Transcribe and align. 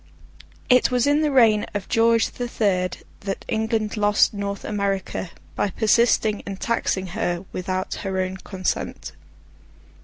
It 0.67 0.89
was 0.89 1.05
in 1.05 1.21
the 1.21 1.29
reign 1.29 1.67
of 1.75 1.87
George 1.87 2.31
the 2.31 2.47
Third 2.47 3.03
that 3.19 3.45
England 3.47 3.95
lost 3.97 4.33
North 4.33 4.65
America, 4.65 5.29
by 5.55 5.69
persisting 5.69 6.39
in 6.39 6.57
taxing 6.57 7.05
her 7.13 7.45
without 7.53 7.93
her 8.01 8.19
own 8.19 8.37
consent. 8.37 9.11